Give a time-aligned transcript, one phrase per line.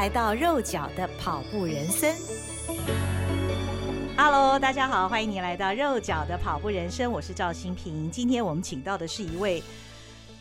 [0.00, 2.10] 来到肉脚的跑步人生。
[4.16, 8.10] Hello，大家好，欢迎你来到肉脚的跑步人生，我是赵新平。
[8.10, 9.62] 今天我们请到的是一位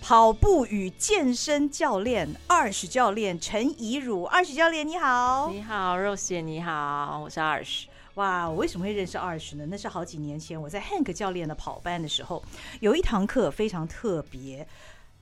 [0.02, 7.84] 跑步与健身教练 Arsh 教练陈怡汝，Arsh 教练你好，你好，Rose 姐你好，我是 Arsh。
[8.14, 9.66] 哇，我为什么会认识 Arsh 呢？
[9.70, 12.42] 那是好几年前我在 Hank 教练的跑班的时候，
[12.80, 14.66] 有一堂课非常特别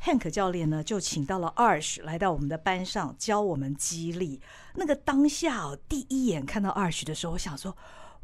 [0.08, 4.40] ，Hank 教练呢就请到了 Arsh 来到我们的班上教我们肌力。
[4.76, 7.76] 那个当下哦，第一眼看到 Arsh 的时候，我想说。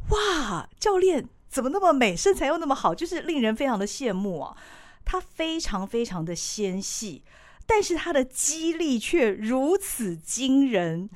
[0.09, 4.57] 哇，教练怎么那么美，身材又那么好，就是令人非常的羡慕啊！
[5.05, 7.23] 他非常非常的纤细，
[7.65, 11.09] 但是他的肌力却如此惊人。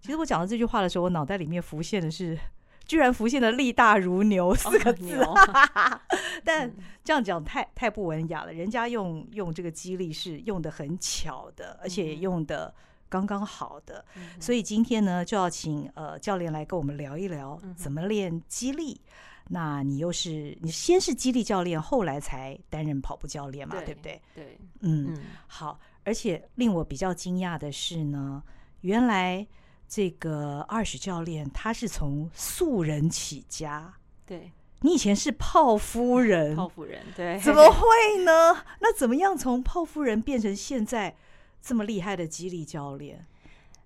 [0.00, 2.36] 其实我讲到这句话的时候，我脑袋里面浮现的是，
[2.86, 5.22] 居然浮现了“力大如牛”四个字。
[5.22, 5.34] 哦、
[6.44, 12.74] 但这样讲太太不文雅了，人家用用这个激励是用的很巧的，而且用的。
[13.06, 14.04] 刚刚好的，
[14.40, 19.00] 所以今天呢，就要请呃教练来跟我们聊一聊怎么练激励。
[19.50, 24.22] 那你又是你先是激励教练，后来才担任跑步教练嘛，对，对不对？
[24.34, 25.78] 对，嗯，好。
[26.02, 28.42] 而且令我比较惊讶的是呢，
[28.80, 29.46] 原来
[29.88, 33.94] 这个 Arsh 教练他是从素人起家。
[34.26, 38.56] 对，你以前是泡夫人，泡夫人，对，怎么会呢？
[38.80, 41.16] 那怎么样从泡夫人变成现在？
[41.66, 43.24] 这么厉害的肌力教练，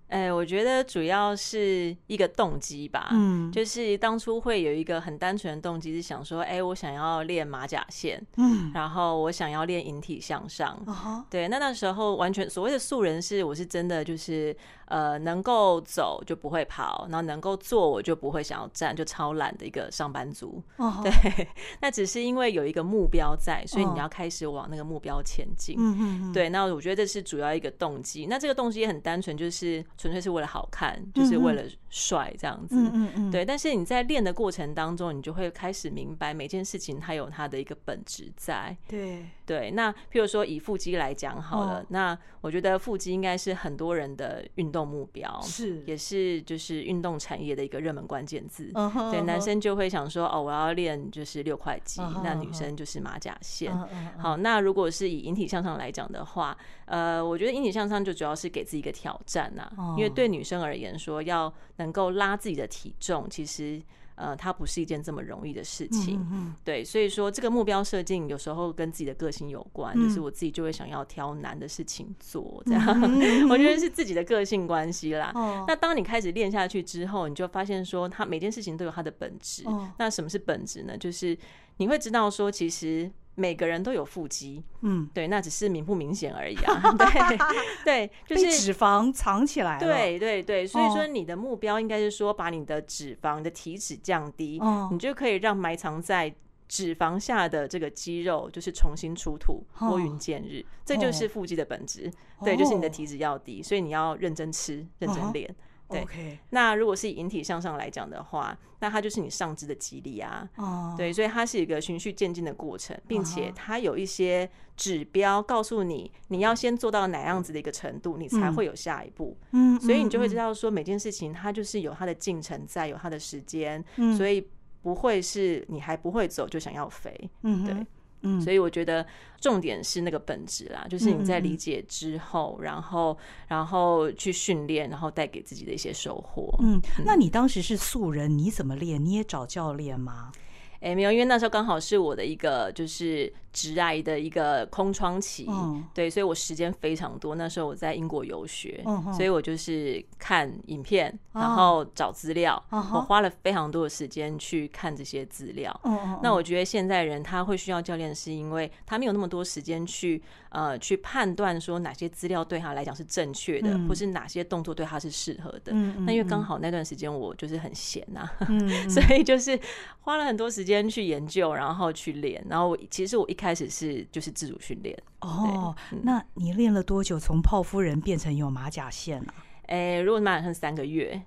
[0.08, 14.56] 哎、欸，我觉得主要是一个动机吧，嗯，就是当初会有一个很单纯的动机，是想说，哎、欸，我想要练马甲线，嗯，然后我想要练引体向上，嗯、对，那那时候完全所谓的素人是，我是真的就是。
[14.88, 20.62] 呃，能够走就不会跑，然后能够坐我就不会想要站，就超懒的一个上班族。
[20.78, 21.02] Oh.
[21.02, 21.48] 对，
[21.80, 25.76] 那只是因为有一个目标在，所以你要开始往那个目标前进。
[25.78, 28.26] 嗯嗯对，那我觉得这是主要一个动机。
[28.26, 32.74] 那这个动机也很单纯，就是纯粹是为了好看，就是为了帅这样子。
[32.76, 38.76] 嗯嗯对，但是你在练的过程当中，你就会开始明白每件事情它有它的一个本质在。
[38.88, 44.88] 对对，那譬如说以腹肌来讲好了，那我觉得腹肌应该是很多人的运动。
[44.88, 48.70] 目标是，也是就是运动产业的一个热门关键字。
[48.72, 53.70] Uh -huh, 对，男生就会想说，哦，我要练就是六块肌，uh -huh, 那女生就是马甲线。
[53.70, 56.56] Uh -huh, 好，那如果是以引体向上来讲的话，
[56.86, 59.96] 呃，我觉得引体向上就主要是给自己一个挑战呐，uh.
[59.98, 63.82] 因为对女生而言说，要能够拉自己的体重，其实。
[64.20, 75.64] 呃，它不是一件这么容易的事情，对，所以说这个目标设定有时候跟自己的个性有关，嗯，就是我自己就会想要挑难的事情做，这样，嗯， 我觉得是自己的个性关系啦，嗯。
[75.68, 79.88] 那当你开始练下去之后，你就发现说，它每件事情都有它的本质，嗯。
[79.98, 80.98] 那什么是本质呢？
[80.98, 81.38] 就是
[81.76, 83.08] 你会知道说，其实。
[83.38, 86.82] 每个人都有腹肌，嗯，对，那只是明不明显而已啊。
[86.98, 87.46] 对，
[87.84, 89.80] 对，就是脂肪藏起来了。
[89.80, 96.34] 对，对，对，所以说你的目标应该是说，把你的脂肪的体脂降低，哦，你就可以让埋藏在
[96.66, 100.66] 脂肪下的这个肌肉就是重新出土，拨云见日，哦。
[100.84, 102.44] 这就是腹肌的本质，哦。
[102.44, 105.54] 对，就是你的体脂要低，所以你要认真吃，认真练。
[105.88, 106.38] 哦对，okay.
[106.50, 110.48] 那如果是以引体向上来讲的话，那它就是你上肢的肌力啊。
[110.56, 119.36] 哦、uh.，对，所以它是一个循序渐进的过程，并且它有一些指标告诉你，你要先做到哪样子的一个程度，你才会有下一步。
[119.52, 123.84] 嗯，所以你就会知道说，每件事情它就是有它的进程在，有它的时间。
[123.96, 124.46] 嗯，所以
[124.82, 127.30] 不会是你还不会走就想要飞。
[127.42, 127.86] 嗯，对。
[128.22, 129.06] 嗯，所以我觉得
[129.40, 133.18] 重点是那个本质啦，就是你在理解之后，嗯、然后
[133.48, 136.54] 然后去训练，然后带给自己的一些收获。
[136.60, 139.04] 嗯，那你当时是素人，你怎么练？
[139.04, 140.32] 你也找教练吗？
[140.80, 143.32] 哎、欸，没有，因为那时候刚好是我的一个就是。
[143.58, 147.34] 直癌的一个空窗期，嗯，对，所以我时间非常多。
[147.34, 155.80] 那时候我在英国游学，嗯，所以我就是看影片，嗯，然后找资料，嗯，我花了非常多的时间去看这些资料。
[155.82, 165.72] 嗯，那我觉得现在人他会需要教练，是因为他没有那么多时间去呃去判断说哪些资料对他来讲是正确的，嗯，或是哪些动作对他是适合的。
[165.72, 168.28] 嗯，那因为刚好那段时间我就是很闲呐，
[168.88, 169.58] 所以就是
[170.02, 172.44] 花了很多时间去研究，然后去练。
[172.48, 174.94] 然后我其实我一开开始是就是自主训练。
[175.20, 177.18] 哦，那你练了多久？
[177.18, 179.34] 从泡夫人变成有马甲线啊？
[179.68, 181.22] 哎，如果马甲线三个月，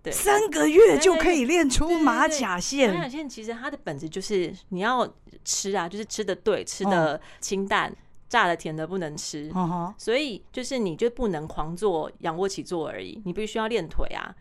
[0.00, 2.94] 对，三个月就可以练出马甲线。
[2.94, 5.12] 马甲线其实它的本质就是你要
[5.44, 7.92] 吃啊，就是吃的对，吃的清淡。
[8.28, 9.94] 炸的、甜的不能吃，uh.
[9.96, 14.34] 所以就是你就不能狂做仰卧起坐而已，你必须要练腿啊。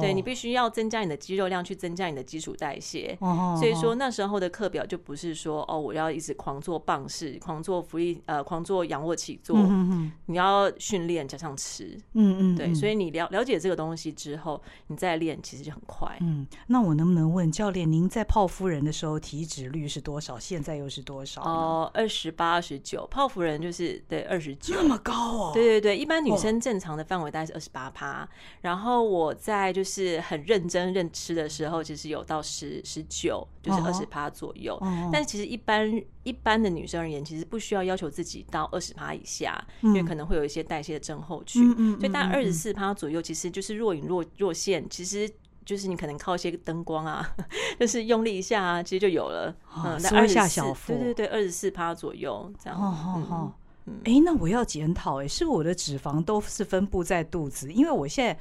[0.00, 3.16] 对，你必须要增加你的肌肉量，去增加你的基础代谢。
[3.58, 9.56] 所以说那时候的课表就不是说哦，我要一直狂做棒式、狂做浮力、呃，狂做仰卧起坐。
[9.58, 11.98] 嗯你要训练加上吃。
[12.12, 12.56] 嗯嗯。
[12.56, 16.16] 对，所以你了了解这个东西之后，你再练其实就很快。
[16.20, 16.46] 嗯。
[16.68, 20.38] 那我能不能问教练，您在泡夫人的时候体脂率是多少？
[20.38, 21.42] 现在又是多少？
[21.42, 23.06] 哦，二十八、二十九。
[23.10, 24.74] 泡夫人就是对二十九。
[24.74, 25.50] 这么高哦。
[25.52, 28.28] 对对对，一般女生正常的范围大概是二十八趴。
[28.60, 29.71] 然后我在。
[29.72, 34.78] 就是很认真认吃的时候，其实有到十十九，就是二十趴左右。
[34.80, 35.10] Uh.
[35.12, 41.70] 但其实一般一般的女生而言，其实不需要要求自己到二十趴以下，嗯、因为可能会有一些代谢的症候群。
[41.70, 44.84] 嗯嗯、所以大概二十四趴左右，其实就是若隐若若现。
[44.90, 45.30] 其实
[45.64, 47.34] 就是你可能靠一些灯光啊，
[47.78, 49.54] 就是用力一下啊，其实就有了。
[49.84, 50.92] 嗯，缩下小腹。
[50.92, 52.78] 对对对，二十四趴左右这样。
[52.80, 53.52] 哦哦
[54.04, 57.72] 哎，那我要检讨哎，是我的脂肪都是分布在肚子？
[57.72, 58.38] 因为我现在。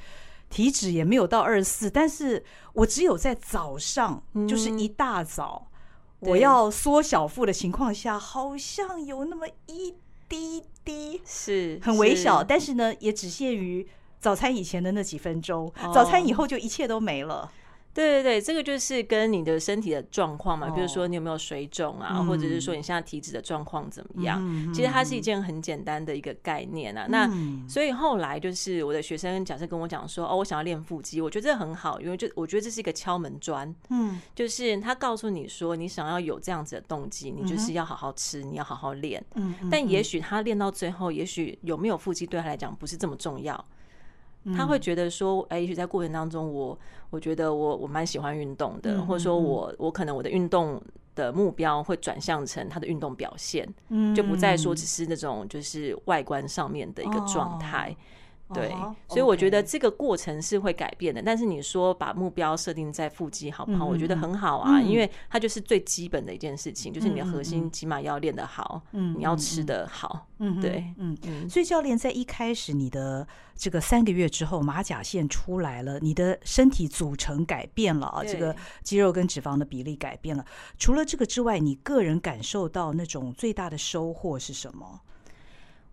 [0.51, 2.43] 体脂也没有到二十四，但是
[2.73, 5.71] 我只有在早上，嗯、就是一大早，
[6.19, 9.95] 我要缩小腹的情况下，好像有那么一
[10.29, 12.45] 滴滴，是很微小，是。
[12.47, 13.87] 但是呢，也只限于
[14.19, 17.51] 早餐以前的那几分钟，哦、早餐以后就一切都没了。
[17.93, 24.39] 对对对，这个就是跟你的身体的状况嘛，比如说你有没有水肿啊，哦、或者是说你现在体脂的状况怎么样？
[24.41, 27.05] 嗯、其实它是一件很简单的一个概念啊。
[27.09, 33.73] 嗯、那所以后来就是我的学生假设跟我讲说，哦，我想要练腹肌，我觉得这很好，因为就我觉得这是一个敲门砖。
[33.89, 39.21] 嗯，就是他告诉你说，你想要有这样子的动机，你就是要好好吃，你要好好练。
[39.35, 43.65] 嗯，但也许他练到最后，也许有没有腹肌对他来讲不是这么重要。
[44.55, 46.77] 他会觉得说，哎，也许在过程当中，我
[47.09, 50.81] 我觉得我我蛮喜欢运动的，或者说我我可能我的运动
[51.13, 53.67] 的目标会转向成他的运动表现，
[54.15, 54.73] 就不再说。
[54.73, 57.95] 只是那种就是外观上面的一个状态。
[58.53, 58.69] 对，
[59.07, 61.21] 所以我觉得这个过程是会改变的。
[61.21, 63.85] 但是你说把目标设定在腹肌好不好？
[63.85, 71.49] 我觉得很好啊，因为它就是最基本的一件事情，就是你的核心起码要练得好，嗯，你要吃得好，嗯，对，嗯嗯。
[71.49, 80.45] 所以教练在一开始你的这个三个月之后，马甲线出来了，你的身体组成改变了啊，这个肌肉跟脂肪的比例改变了。
[80.77, 85.01] 除了这个之外，你个人感受到那种最大的收获是什么？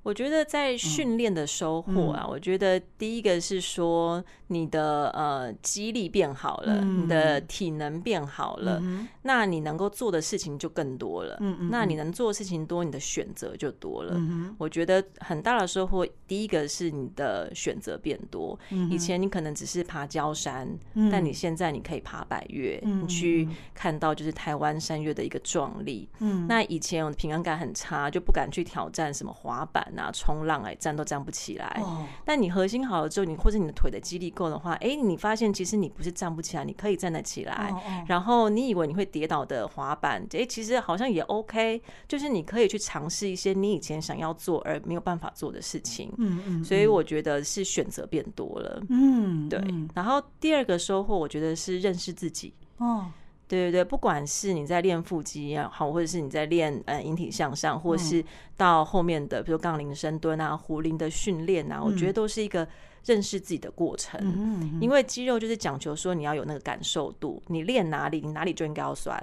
[0.02, 8.82] 我觉得在训练的收获啊，我觉得第一个是说你的呃肌力变好了，你的体能变好了，
[9.22, 11.38] 那你能够做的事情就更多了。
[11.70, 14.18] 那你能做的事情多，你的选择就多了。
[14.56, 18.58] 我觉得很大的收获，第一个是你的选择变多。
[18.90, 20.66] 以前你可能只是爬焦山，
[21.12, 26.08] 但你现在你可以爬百岳，你去看到就是台湾山岳的一个壮丽。
[26.48, 29.86] 那以前我的平衡感很差，就不敢去挑战什么滑板。
[29.98, 31.66] 啊，冲浪哎，站都站不起来。
[31.82, 32.06] Oh.
[32.24, 37.70] 但你核心好了之后，你或者你的腿的肌力够的话，哎、欸，你发现其实你不是站不起来，你可以站得起来。
[37.72, 38.10] Oh, oh.
[38.10, 46.12] 然后你以为你会跌倒的滑板，哎、欸，其实好像也 OK，就是你可以去尝试一些你以前想要做而没有办法做的事情。
[46.18, 46.64] 嗯嗯。
[46.64, 48.82] 所以我觉得是选择变多了。
[48.88, 49.62] 嗯，对。
[49.94, 52.54] 然后第二个收获，我觉得是认识自己。
[52.78, 52.86] 哦。
[52.86, 53.04] Oh.
[53.48, 58.22] 对对对，不管是你在练腹肌也好，或者是你在练呃引体向上，或者是
[58.56, 62.68] 到后面的比如杠铃深蹲啊、壶铃的训练啊，我觉得都是一个
[63.06, 64.20] 认识自己的过程。
[64.22, 69.18] 嗯，因为肌肉就是讲求说你要有那个感受度，你练哪里，你哪里就应该要酸。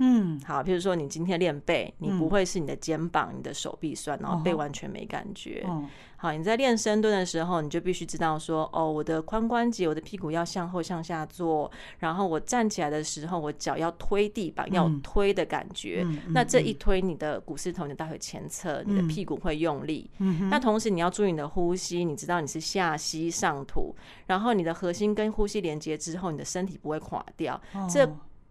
[0.00, 5.66] 嗯，好，譬如说你今天练背，你不会是你的肩膀、你的手臂酸，然后背完全没感觉。
[6.16, 16.06] 好，你在练深蹲的时候，你就必须知道说，哦，我的髋关节、我的屁股要向后向下坐，然后我站起来的时候，我脚要推地板，要推的感觉。
[16.28, 20.10] 那这一推，你的股四头、你的大腿前侧、你的屁股会用力。
[20.50, 23.94] 那同时你要注意你的呼吸，你知道你是下吸上吐，
[24.26, 27.58] 然后你的核心跟呼吸连接之后，你的身体不会垮掉。
[27.88, 28.06] 这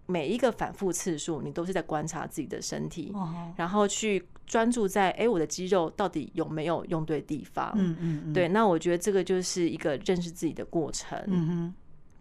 [0.09, 3.29] 每一个反复次数，你都是在观察自己的身体，oh.
[3.55, 7.71] 然后去专注在哎，我的肌肉到底有没有用对地方？
[7.75, 8.33] 嗯嗯、mm，hmm.
[8.33, 8.47] 对。
[8.47, 11.15] 那我觉得这个就是一个认识自己的过程。
[11.27, 11.73] 嗯、mm hmm.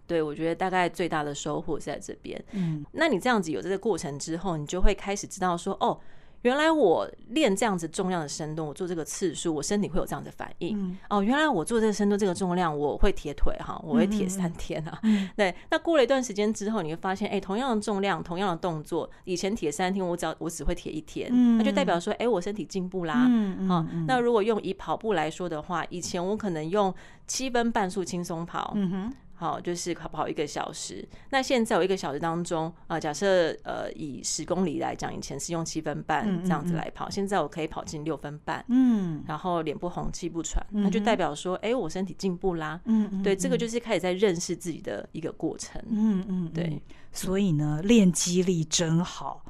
[0.06, 2.38] 对，我觉得大概最大的收获是在这边。
[2.52, 2.86] 嗯、mm，hmm.
[2.92, 5.98] 那你这样子有这个过程之后，你就会开始知道说，哦，
[6.42, 10.78] 原来我练这样子重量的深蹲，我做这个次数，我身体会有这样的反应。
[10.78, 14.98] 嗯、哦，原来我做这个深蹲这个重量，我会铁腿哈，我会铁三天啊。
[15.02, 23.26] 嗯、 对，那过了一段时间之后，你会发现，哎、欸，同样的重量，同样的动作，以前铁三天，我只要我只会铁一天，嗯、那就代表说，哎、欸，我身体进步啦。
[23.28, 26.94] 嗯、哦、那如果用以跑步来说的话，以前我可能用
[27.26, 28.72] 七分半速轻松跑。
[28.76, 29.12] 嗯哼。
[29.38, 31.06] 好，就是跑跑一个小时。
[31.30, 38.64] 那现在我一个小时当中啊、呃，假设呃以十公里来讲，以前是用七分半这样子来跑，嗯嗯嗯，现在我可以跑进六分半。
[38.68, 42.80] 嗯，然后脸不红气不喘，嗯、那就代表说，哎、欸，我身体进步啦。
[42.86, 45.80] 嗯，对，这个就是开始在认识自己的一个过程。
[45.88, 46.82] 嗯嗯，对。
[47.12, 49.44] 所以呢，练肌力真好。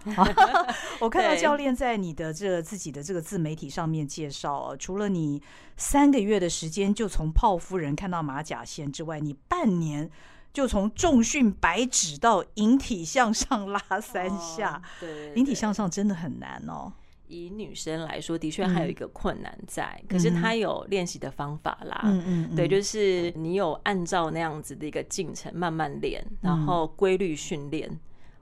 [1.00, 5.43] 我看到教练在你的这个自己的这个自媒体上面介绍，除了你
[5.77, 10.11] 三个月的时间就从泡夫人看到马甲线之外，你半年
[10.53, 14.81] 就从重训白纸到引体向上拉三下。
[14.99, 16.93] 对，引体向上真的很难哦。
[17.28, 22.00] 以女生来说，的确还有一个困难在，可是她有练习的方法啦。
[22.04, 27.88] 嗯嗯，对，就是你有按照那样子的一个进程慢慢练，然后规律训练。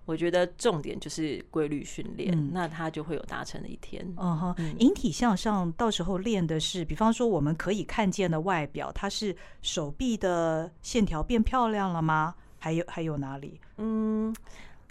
[0.04, 4.06] 我觉得重点就是规律训练，那她就会有达成的一天。
[4.78, 12.36] 引体向上到时候练的是，比方说我们可以看见的外表，它是手臂的线条变漂亮了吗？
[12.58, 13.60] 还有还有哪里？
[13.78, 14.32] 嗯，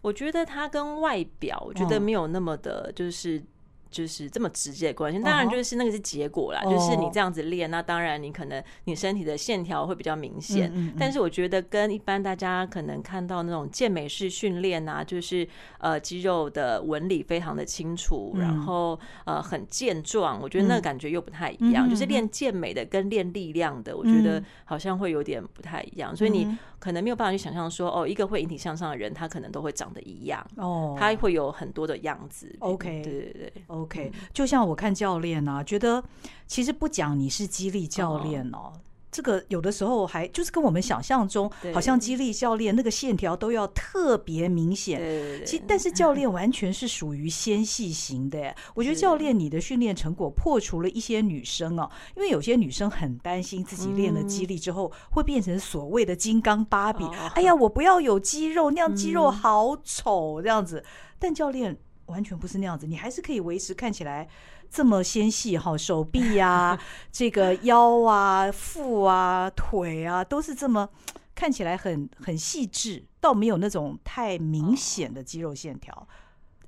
[0.01, 3.41] 我觉得它跟外表，我觉得没有那么的，就是。
[3.89, 6.61] 就是这么直接的关系，当然就是那个是结果啦。
[6.63, 6.71] Uh.
[6.71, 10.93] 就是你这样子练，那当然你可能你身体的线条会比较明显。
[10.99, 15.47] 但是我觉得跟一般大家可能看到那种健美式训练啊，就是
[15.79, 21.87] 呃肌肉的纹理非常的清楚，嗯、然后呃很健壮，我觉得那个感觉又不太一样。
[21.87, 26.15] 嗯、就是练健美的跟练力量的，我觉得好像会有点不太一样。
[26.15, 30.45] 所以你可能没有办法去想象说，哦，一个会引体向上的人，他可能都会长得一样。
[30.57, 32.53] 哦，他会有很多的样子。
[32.59, 33.53] OK，对对对。
[33.81, 36.03] OK，就像我看教练啊，觉得
[36.47, 38.73] 其实不讲你是激励教练哦。
[39.11, 44.99] 这个有的时候还就是跟我们想象中，好像激励教练那个线条都要特别明显。
[45.45, 48.53] 其实，但是教练完全是属于纤细型的。
[48.75, 57.05] 我觉得教练你的训练成果破除了一些女生哦，因为有些女生很担心自己练了肌力之后会变成所谓的金刚芭比。
[57.35, 60.83] 哎呀，我不要有肌肉，那样肌肉好丑这样子。
[61.17, 61.77] 但教练。
[62.07, 64.27] 完全不是那样子，你还是可以维持看起来
[64.69, 66.81] 这么纤细哈，手臂呀、啊、
[67.11, 70.89] 这个腰啊、腹啊、腿啊，都是这么
[71.33, 76.07] 看起来很很细致，倒没有那种太明显的肌肉线条。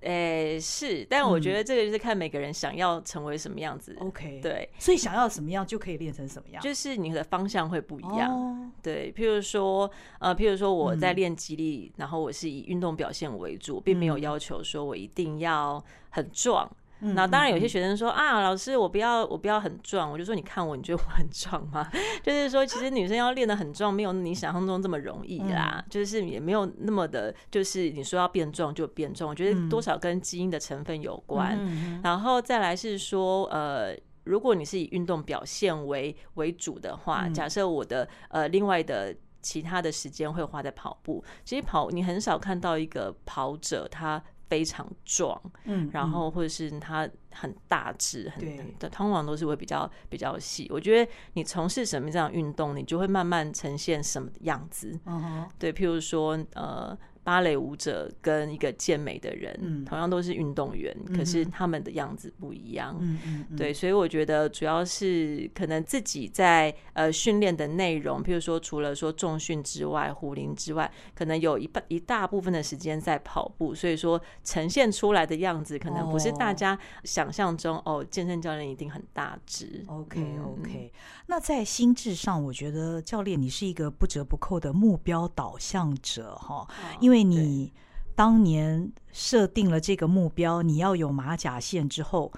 [0.01, 3.95] 诶、欸，是，但我觉得这个就是看每个人想要成为什么样子。
[3.99, 8.31] OK，对，所以想要什么样就可以练成什么样，就是你的方向会不一样。
[8.31, 8.55] Oh.
[8.83, 9.89] 对，譬如说，
[10.19, 16.69] 呃，譬如说我在练肌力，嗯、然后我是以运动表现为主，并没有要求说我一定要很壮。
[16.99, 20.11] 那当然，有些学生说啊，老师，我不要，我不要很壮。
[20.11, 21.87] 我就说，你看我，你觉得我很壮吗？
[22.23, 25.83] 就是说，其实女生要练得很壮，没有你想象中这么容易啦。
[25.89, 29.29] 就是也没有那么的，就是你说要变壮就变壮。
[29.29, 31.59] 我觉得多少跟基因的成分有关。
[32.03, 44.23] 然后再来是说，呃，如果你是以运动表现为为主的话，假设我的呃另外的其他的时间会花在跑步，其实跑你很少看到一个跑者他。
[44.49, 50.67] 非常壮，嗯，然后或者是他很大只，很对，通常都是会比较比较细。
[50.69, 54.99] 我觉得你从事什么这样运动，你就会慢慢呈现什么样子。
[55.05, 56.97] 嗯哼，对，譬如说，呃。
[57.27, 62.97] 芭蕾舞者跟一个健美的人，嗯、同样都是运动员，嗯、可是他们的样子不一样。
[63.01, 79.83] 嗯对，所以我觉得主要是可能自己在呃训练的内容，譬如说除了说重训之外，壶铃之外，可能有一半一大部分的时间在跑步，所以说呈现出来的样子可能不是大家想象中哦，哦，健身教练一定很大只。
[79.87, 86.65] OK OK，嗯、那在心智上，我觉得教练你是一个不折不扣的目标导向者哈，
[87.01, 87.16] 因为。
[87.21, 87.73] 因为你
[88.15, 92.31] 当年设定了这个目标，你要有马甲线之后，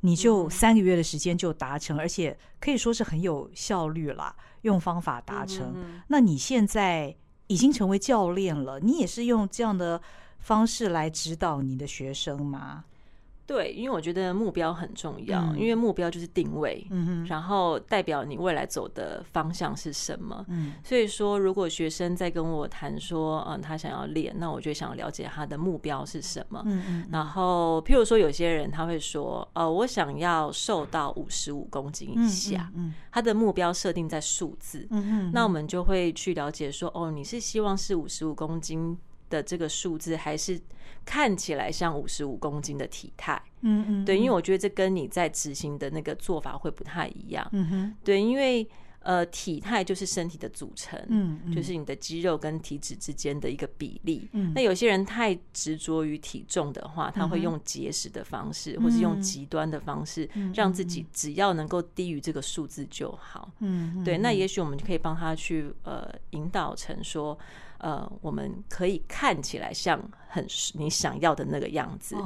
[0.00, 5.74] 你就三个月的时间就达成，而且可以说是很有效率了，用方法达成。
[6.08, 7.14] 那你现在
[7.46, 10.00] 已经成为教练了，你也是用这样的
[10.38, 12.84] 方式来指导你的学生吗？
[13.46, 20.44] 对，因为我觉得目标很重要，嗯、因为目标就是定位，嗯、哼然后代表你未来走的方向是什么。
[20.48, 26.60] 嗯、所以说，如果学生在跟我谈说，嗯，他想要练，那我就想了解他的目标是什么。
[26.66, 34.86] 嗯嗯然后，譬如说，有些人他会说，呃，我想要瘦到五十五公斤以下，嗯他的目标设定在数字。
[34.90, 38.98] 嗯嗯那我们就会去了解说，哦，你是希望是五十五公斤。
[39.28, 40.56] 的这个数字还是
[41.06, 43.40] 看起来像五十五公斤的体态。
[43.62, 47.48] 嗯嗯，对，因为我觉得这跟你在执行的那个做法会不太一样。
[47.52, 48.68] 嗯哼，对，因为。
[49.06, 54.28] 呃，体态就是身体的组成，嗯，嗯，就是你的肌肉跟体脂之间的一个比例。
[54.32, 63.48] 嗯，那有些人太执着于体重的话，他会用节食的方式，嗯、或是用极端的方式，让自己只要能够低于这个数字就好。
[63.60, 67.38] 嗯，对，那也许我们就可以帮他去呃引导成说。
[67.86, 69.96] 呃，我们可以看起来像
[70.28, 72.16] 很你想要的那个样子，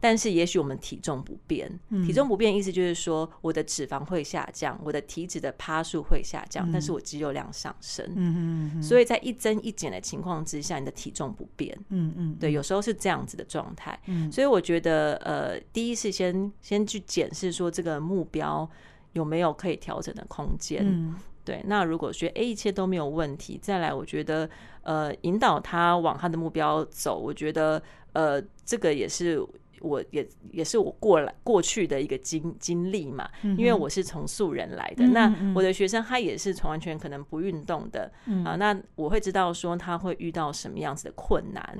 [0.00, 1.70] 但是也许我们体重不变。
[2.06, 8.02] 体重不变意思就是说，我的脂肪会下降，我的体脂的趴数会下降，但是我肌肉量上升。
[8.16, 11.78] 嗯嗯，所以在一增一减的情况之下，你的体重不变。
[11.90, 14.00] 嗯嗯，对，有时候是这样子的状态。
[14.32, 18.66] 所以我觉得，呃，第一是先先去检视说这个目标
[19.12, 21.14] 有没有可以调整的空间。
[21.50, 24.48] 对，那如果说诶一切都没有问题，再来，我觉得
[24.82, 29.44] 呃引导他往他的目标走，我觉得呃这个也是
[29.80, 33.28] 我也也是我过来过去的一个经经历嘛，
[33.58, 38.12] 因为我是从素人来的，那我的学生他也是从完全可能不运动的
[38.44, 41.76] 啊，那我会知道说他会遇到什么样子的困难。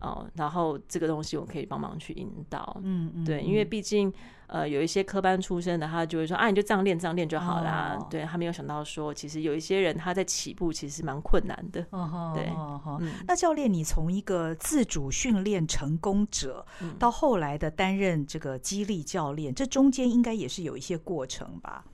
[0.00, 4.12] 哦，然后这个东西我可以帮忙去引导，嗯嗯，对，因为毕竟
[4.46, 7.96] 呃有一些科班出身的，他就会说啊，你就这样练这样练就好啦。
[7.98, 11.84] 哦、对，他没有想到说，其实有一些人他在起步其实蛮困难的。
[11.90, 16.66] 哦、对，哦哦嗯、那教练，你从一个自主训练成功者，
[16.98, 21.84] 到后来的担任这个激励教练，这中间应该也是有一些过程吧？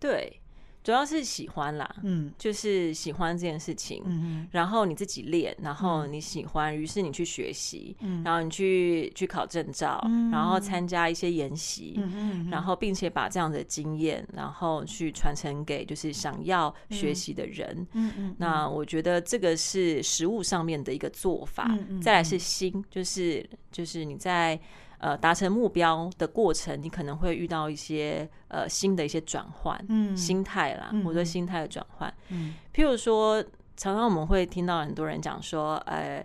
[0.00, 0.41] 对。
[0.82, 24.60] 主要是喜欢啦，嗯，就是喜欢这件事情，嗯，然后你自己练，然后你喜欢，于是你去学习，嗯，然后你去去考证照，然后参加一些研习，嗯，然后并且把这样的经验，然后去传承给就是想要学习的人，嗯嗯，那我觉得这个是实物上面的一个做法，再来是心，就是就是你在。
[25.02, 33.42] 呃，达成目标的过程，你可能会遇到一些呃新的一些转换，嗯，心态啦，嗯、我对心态的转换，嗯，譬如说，
[33.76, 36.24] 常常我们会听到很多人讲说，呃，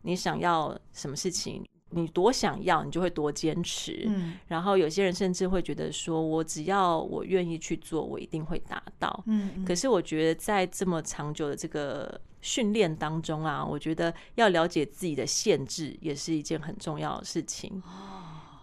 [0.00, 1.62] 你想要什么事情，
[1.94, 17.82] 你多想要，你就会多坚持，嗯，然后有些人甚至会觉得说，我只要我愿意去做，我一定会达到，嗯，嗯，可是我觉得在这么长久的这个训练当中啊，我觉得要了解自己的限制，也是一件很重要的事情。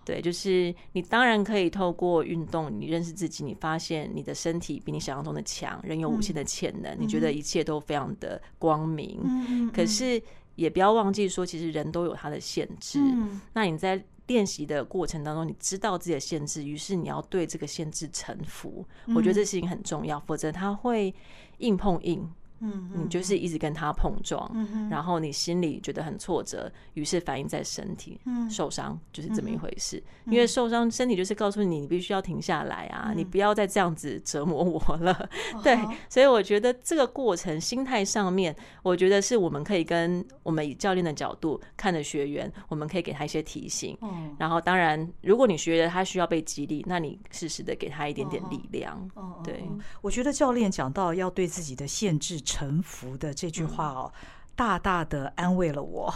[0.03, 9.69] 对，就是你当然可以透过运动，你认识自己，你发现你的身体比你想象中的强，人有无限的潜能，你觉得一切都非常的光明。
[9.71, 10.21] 可是
[10.61, 12.99] 也不要忘记说，其实人都有他的限制。
[12.99, 18.85] 嗯那你在练习的过程当中，你知道自己的限制，于是你要对这个限制臣服。
[19.15, 21.13] 我觉得这事情很重要，否则他会
[21.57, 22.29] 硬碰硬。
[22.61, 30.01] 嗯，你就是一直跟他碰撞，嗯，然后你心里觉得很挫折，于是反映在身体，嗯，受伤就是这么一回事。
[30.25, 35.29] 因为受伤，身体就是告诉你，你必须要停下来啊，你不要再这样子折磨我了。
[35.63, 43.97] 对，所以我觉得这个过程心态上面，我觉得是我们可以跟我们以教练的角度看的学员，我们可以给他一些提醒。
[44.37, 49.09] 然后当然，如果你觉得他需要被激励，那你适时的给他一点点力量。
[49.43, 49.63] 对，
[50.01, 54.11] 我觉得教练讲到要对自己的限制臣服的这句话哦，
[54.55, 56.13] 大大的安慰了我，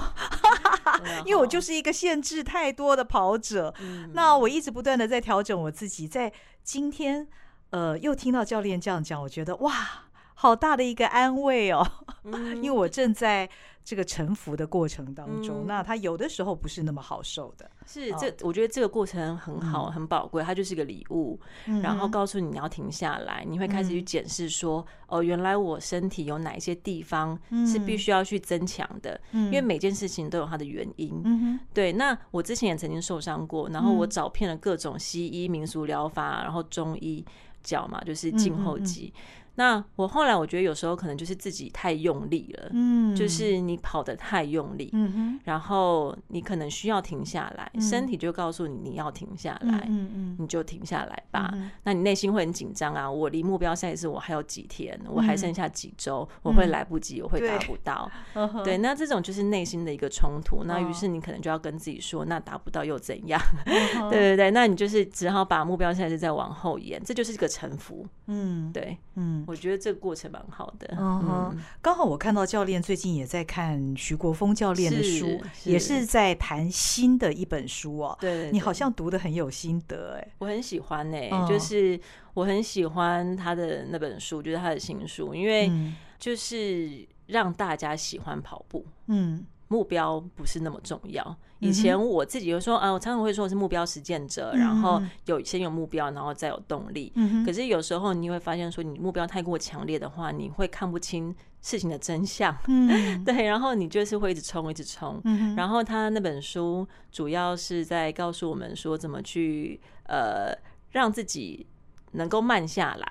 [1.26, 3.74] 因为我就是一个限制太多的跑者。
[4.14, 7.26] 那我一直不断的在调整我自己，在今天
[7.70, 10.05] 呃又听到教练这样讲，我觉得哇，
[10.36, 11.86] 好大的一个安慰哦，
[12.62, 13.50] 因为我正在。
[13.88, 17.70] 这个沉浮的过程当中，嗯、那他有的时候不是那么好受的。
[17.86, 20.44] 是这，我觉得这个过程很好，嗯、很宝贵。
[20.44, 29.22] 它就是一个礼物，嗯、然后告诉你你要停下来，你会开始去检视说，嗯、哦，原来我身体有哪一些地方是必须要去增强的。
[29.34, 31.22] 嗯、因为每件事情都有它的原因。
[31.24, 31.94] 嗯、对。
[31.94, 37.24] 那我之前也曾经受伤过，然后我找遍了各种西医、民俗疗法，然后中医
[37.62, 39.14] 脚嘛，就是胫后肌。
[39.16, 51.54] 嗯嗯嗯那我后来我觉得有时候可能就是自己太用力了，嗯，就是你跑得太用力，嗯哼，然后你可能需要停下来，身体就告诉你你要停下来，嗯嗯，你就停下来吧。
[51.84, 58.12] 那你内心会很紧张啊，我离目标赛事我还有几天，我还剩下几周，我会来不及，我会达不到，
[58.64, 60.64] 对，那这种就是内心的一个冲突。
[60.66, 63.40] 那于是你可能就要跟自己说，那达不到又怎样？
[64.10, 68.06] 对对对，那你就是只好把目标赛事再往后延，这就是一个臣服。
[68.28, 69.45] 嗯，对，嗯。
[69.48, 70.88] 我觉得这个过程蛮好的。
[70.98, 78.18] 嗯哼，刚好我看到教练最近也在看徐国峰教练的书，也是在谈新的一本书哦。
[78.20, 80.28] 对，你好像读得很有心得哎。
[80.40, 82.00] 我很喜欢哎，就是
[82.34, 85.72] 我很喜欢他的那本书，就是他的新书，因为
[86.18, 88.86] 就是让大家喜欢跑步。
[89.08, 91.38] 嗯，目标不是那么重要。
[91.60, 97.12] 以前我自己就说啊，我常常会说我是目标实践者，然后有先有目标，然后再有动力。
[97.46, 102.56] 可是有时候你会发现说，你目标太过强烈的话，你会看不清事情的真相。
[103.24, 105.22] 对，然后你就是会一直冲，一直冲。
[105.56, 110.54] 然后他那本书主要是在告诉我们说，怎么去呃
[110.92, 111.66] 让自己
[112.12, 113.08] 能够慢下来，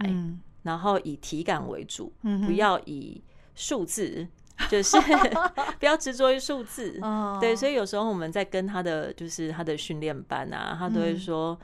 [0.62, 2.12] 然后以体感为主，
[2.46, 3.22] 不要以
[3.54, 4.28] 数字。
[4.68, 4.96] 就是
[5.78, 7.00] 不要执着于数字，
[7.40, 11.58] 对，所以有时候我们在跟他的就是他的训练班啊，他都会说，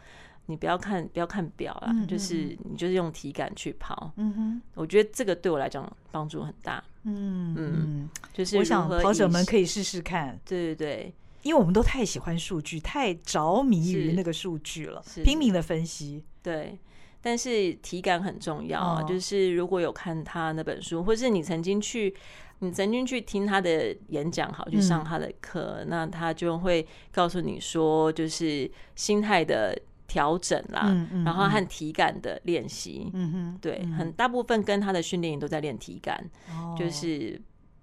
[0.47, 4.13] 你不要看不要看表啊，就是你就是用体感去跑。
[4.17, 6.83] 嗯哼，我觉得这个对我来讲帮助很大。
[7.05, 10.39] 嗯嗯，就是我想跑者们可以试试看。
[10.45, 16.23] 对对对，因为我们都太喜欢数据，太着迷于那个数据了，拼命的分析。
[16.43, 16.79] 对，
[17.23, 19.03] 但是体感很重要啊。
[19.03, 22.15] 就是如果有看他那本书，或是你曾经去。
[22.63, 29.75] 你曾经去听他的演讲，好，去上他的课，嗯、那他就会告诉你说，就是心态的
[30.07, 37.41] 调整啦，嗯嗯嗯、然后和体感的练习，嗯哼，对，嗯、很大部分跟他的训练营都在练体感，哦、就是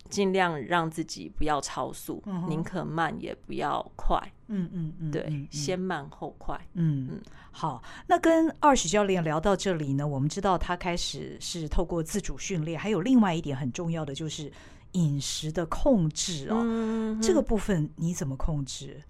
[0.10, 7.22] 尽量让自己不要超速，宁、嗯、可慢也不要快，嗯嗯嗯，对，先慢后快，嗯嗯。
[7.52, 14.52] 好，那跟 Ars 教练聊到这里呢，我们知道他开始是透过自主训练，还有另外一点很重要的就是
[14.92, 17.18] 饮食的控制哦。
[17.22, 19.02] 这个部分你怎么控制？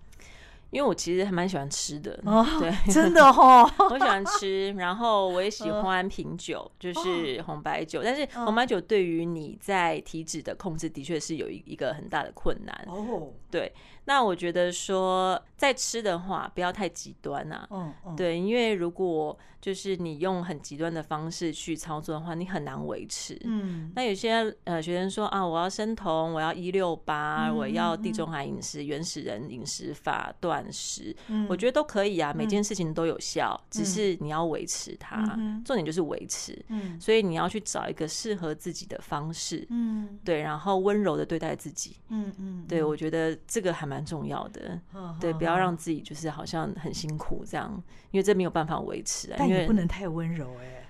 [0.70, 8.02] 因为我其实还蛮喜欢吃的，哦、对， 真的哈、哦， 我喜欢吃，然后我也喜欢品酒，呃、就是红白酒。
[8.04, 12.86] 但是红白酒对于你在体脂的控制，的确是有一一个很大的困难。
[12.88, 13.32] 哦。
[13.50, 13.72] 对，
[14.08, 17.68] 那我觉得说在吃的话，不要太极端啊。
[17.70, 23.38] 嗯嗯，对，因为如果就是你用很极端的方式去操作的话，你很难维持。
[23.44, 31.14] 嗯，那有些呃学生说啊，我要生酮，我要一六八，我要地中海饮食、原始人饮食法断食，
[31.50, 35.22] 我觉得都可以啊，每件事情都有效，只是你要维持它，
[35.66, 36.58] 重点就是维持。
[36.70, 39.68] 嗯，所以你要去找一个适合自己的方式。
[39.70, 41.98] 嗯，对，然后温柔的对待自己。
[42.10, 44.80] 嗯嗯，对，我觉得这个还蛮重要的。
[45.20, 47.72] 对，不要让自己就是好像很辛苦这样，
[48.12, 49.46] 因为这没有办法维持啊。
[49.46, 50.90] 也不能太温柔 哎，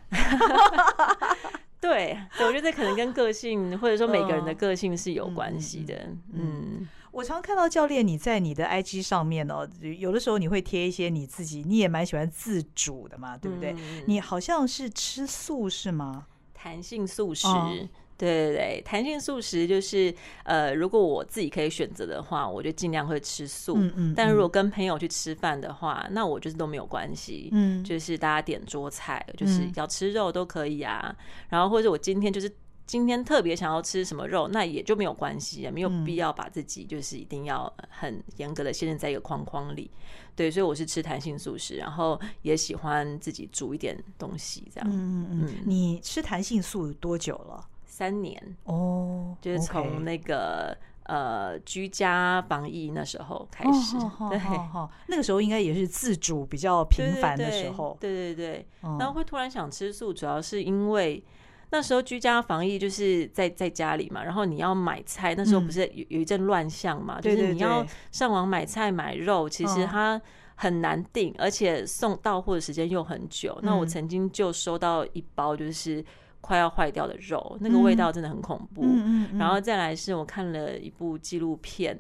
[1.80, 6.10] 对，我觉得这可能跟个性或者说每个人的个性是有关系的。
[6.34, 13.76] 嗯，我常看到教练你在你的 IG 上面哦，有的时候你会贴一些你自己，你也蛮喜欢自主的嘛，对不对？
[14.08, 16.26] 你好像是吃素是吗？
[16.54, 17.48] 弹性素食。
[18.17, 23.75] 对对对，弹性素食就是呃，如果我自己可以选择的话，我就尽量会吃素。
[23.77, 23.93] 嗯嗯。
[23.95, 27.49] 嗯，但如果跟朋友去吃饭的话，那我就是都没有关系。
[27.51, 27.84] 嗯。
[27.84, 31.06] 就是大家点桌菜，就是要吃肉都可以啊。
[31.08, 31.15] 嗯、
[31.49, 32.51] 然后或者我今天就是
[32.88, 39.91] 今天特别想要吃什么肉，那也就没有关系，也没有必要把自己就是一定要很严格的限制在一个框框里。
[40.36, 44.89] 对，所以我是吃弹性素食，然后也喜欢自己煮一点东西这样。
[44.89, 45.56] 嗯嗯嗯。
[45.65, 47.67] 你吃弹性素多久了？
[47.97, 48.39] 三年。
[48.65, 53.97] 哦，就是从那个呃居家防疫那时候开始，
[54.29, 54.39] 对，
[55.07, 58.67] 那个时候应该也是自主比较频繁的时候，对对对。
[58.99, 61.23] 然后会突然想吃素，主要是因为
[61.71, 70.21] 那时候居家防疫就是在在家里嘛，然后你要买菜，那时候不是有有一阵乱象嘛，就是你要上网买菜买肉，其实它
[70.53, 73.57] 很难订，而且送到货的时间又很久。
[73.63, 76.05] 那我曾经就收到一包就是。
[76.47, 78.83] 快要坏掉的肉，那个味道真的很恐怖。
[78.86, 81.97] 嗯然后再来是我看了一部纪录片，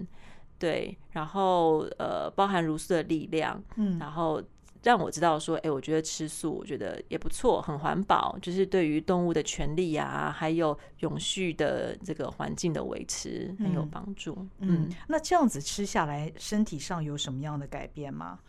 [0.57, 4.41] 对，然后呃，包含茹素的力量，嗯，然后
[4.83, 14.33] 让我知道说，哎，我觉得吃素，我觉得也不错，很环保，就是对于动物的权利啊，还有永续的这个环境的维持很有帮助。
[14.59, 18.39] 嗯，嗯，那这样子吃下来，身体上有什么样的改变吗？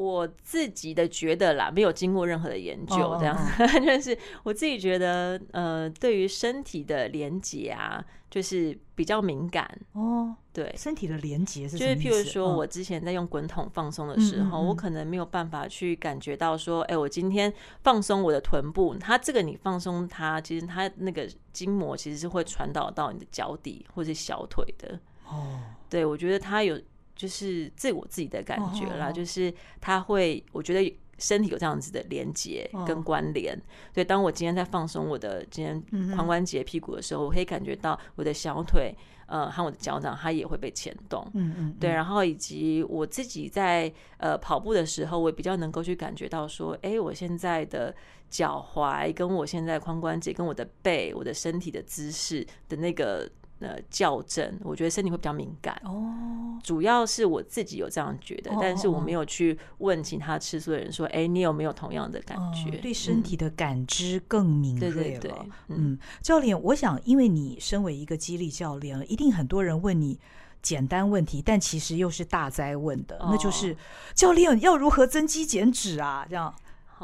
[0.00, 3.84] 我自己的觉得啦，没有经过任何的研究，这样，oh, oh, oh.
[3.84, 10.28] 就是我自己觉得，呃，对于身体的连接啊，就是比较敏感哦。
[10.28, 11.76] Oh, 对，身体的连接是？
[11.76, 14.68] 就是譬如说，我之前在用滚筒放松的时候，oh.
[14.70, 24.98] 我可能没有办法去感觉到说，哎、欸，我今天放松我的臀部，它这个你放松它，其实它那个筋膜其实是会传导到你的脚底或是小腿的。
[25.26, 25.44] 哦，oh.
[25.90, 26.80] 对，我觉得它有。
[27.20, 33.52] 就是自我自己的感觉啦，oh, 就是他会，我觉得身体有这样子的连接跟关联。
[33.52, 33.62] Oh.
[33.94, 35.84] 所以当我今天在放松我的今天
[36.16, 41.30] 髋关节、屁股的时候，我可以感觉到我的小腿，呃，和我的脚掌，它也会被牵动。
[41.34, 41.90] 嗯嗯，对。
[41.90, 47.94] 然后以及我自己在呃跑步的时候，我也比较能够去感觉到说，哎，我现在的
[48.30, 53.30] 脚踝跟我现在髋关节跟我的背、我的身体的姿势的那个。
[53.60, 56.58] 呃校正，我觉得身体会比较敏感哦。
[56.62, 62.78] 主要是我自己有这样觉得，但是我没有去问其他吃素的人说，哎，你有没有同样的感觉？
[62.78, 65.46] 对身体的感知更敏锐了。
[65.68, 70.18] 嗯，教练，我想，因为你身为一个激励教练，一定很多人问你
[70.60, 73.76] 简单问题，但其实又是大灾问的，那就是
[74.14, 76.26] 教练要如何增肌减脂啊？
[76.28, 76.54] 这样。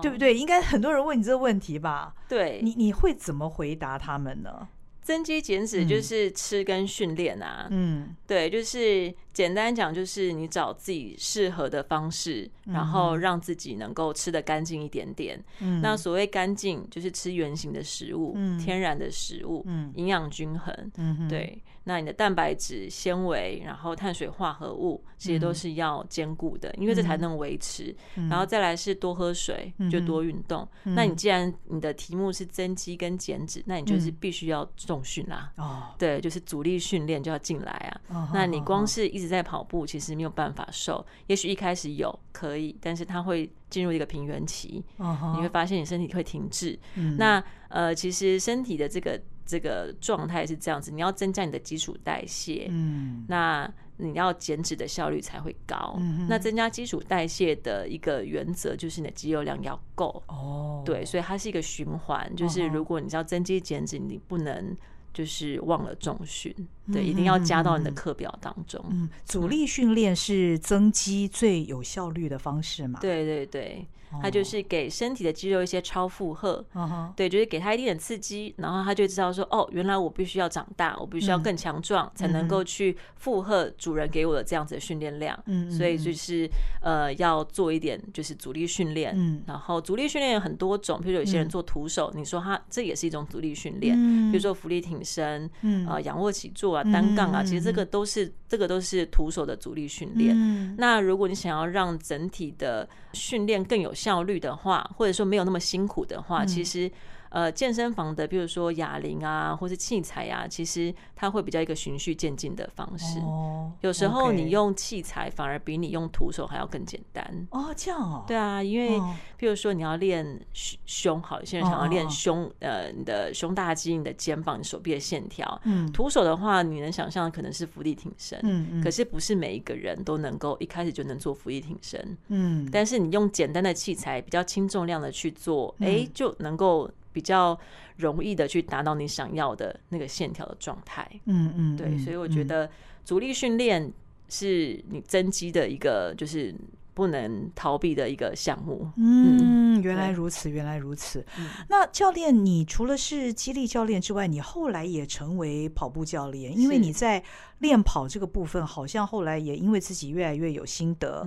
[0.02, 0.36] 对不对？
[0.36, 2.14] 应该很多人问你这个问题吧？
[2.28, 4.68] 对，你你会怎么回答他们呢？
[5.06, 7.68] 增肌减脂就是吃跟训练啊。
[7.70, 15.40] 嗯，对，就是简单讲，就是你找自己适合的方式，嗯、然后让自己能够吃得干净一点点。
[15.60, 20.74] 嗯，那所谓干净，就是吃原形的食物，嗯、天然的食物，嗯，营养均衡。
[20.96, 21.62] 嗯，对。
[21.88, 27.94] 那你的蛋白质、纤维，然后碳水化合物，这些都是要兼顾的，因为这才能维持。
[28.28, 30.66] 然后再来是多喝水，就多运动。
[30.82, 35.52] 那你既然你的题目是增肌跟减脂，那你就是必须要重训啦。
[35.58, 37.70] 哦，对，就是阻力训练就要进来
[38.08, 38.30] 啊。
[38.34, 41.06] 那你光是一直在跑步，其实没有办法瘦。
[41.28, 46.76] 也许一开始有可以，但是它会进入一个平原期，你会发现你身体会停滞。
[47.16, 49.20] 那呃，其实身体的这个。
[49.46, 55.96] 这个状态是这样子，你要增加你的基础代谢，嗯，那你要减脂的效率才会高。
[55.98, 64.76] 嗯、那增加基础代谢的一个原则就是你的肌肉量要够哦，对，所以它是一个循环，就是如果你要增肌减脂，你不能
[65.14, 66.54] 就是忘了重训，
[66.92, 68.82] 对，一定要加到你的课表当中。
[68.90, 72.98] 嗯，阻力训练是增肌最有效率的方式嘛？
[73.00, 73.86] 对对对。
[74.22, 77.12] 它就是给身体的肌肉一些超负荷，uh huh.
[77.16, 85.36] 对，就是给它一点点刺激，然后它就知道说，哦，原来我必须要长大，我必须要更强壮，才能够去负荷主人给我的这样子的训练量。
[85.46, 85.76] 嗯、uh，huh.
[85.76, 86.48] 所以就是
[86.80, 89.12] 呃，要做一点就是阻力训练。
[89.14, 89.48] 嗯、uh，huh.
[89.48, 92.16] 然后阻力训练有很多种，比如有些人做徒手，uh.
[92.16, 93.96] 你说他这也是一种阻力训练。
[93.98, 94.30] 嗯、uh，huh.
[94.30, 100.34] 比如说浮力挺身，嗯、uh，啊、呃，仰卧起坐啊，单杠啊，其实这个都是这个都是徒手的阻力训练。
[100.36, 100.74] 嗯、uh，huh.
[100.78, 106.90] 那如果你想要让整体的训练更有效率的话，或者说没有那么辛苦的话，其实。
[107.30, 113.18] 呃，健身房的，比如说哑铃啊，或是器材啊，其实它会比较一个循序渐进的方式。
[113.20, 117.46] 哦，有时候你用器材反而比你用徒手还要更简单。
[117.50, 118.24] 哦，这样哦。
[118.26, 119.00] 对啊，因为
[119.36, 125.60] 比如说你要练胸，好，有些人想要练胸，呃，你的胸大肌、你的肩膀、你手臂的线条。
[125.64, 125.90] 嗯。
[125.92, 128.38] 徒手的话，你能想象可能是伏地挺身。
[128.42, 128.82] 嗯嗯。
[128.82, 132.16] 可是不是每一个人都能够一开始就能做伏地挺身。
[132.28, 132.68] 嗯。
[132.72, 136.90] 但是你用简单的器材，比较轻重量的去做，哎，就能够。
[137.16, 137.58] 比较
[137.96, 142.68] 容易的去达到你想要的那个线条的状态，嗯嗯，对，所以我觉得
[143.06, 143.90] 阻力训练
[144.28, 146.54] 是你增肌的一个就是
[146.92, 148.90] 不能逃避的一个项目。
[148.98, 151.24] 嗯，原来如此，原来如此。
[151.70, 157.22] 那教练，你除了是激励教练之外，你后来也成为跑步教练，因为你在
[157.60, 161.26] 练跑这个部分，好像后来也因为自己越来越有心得，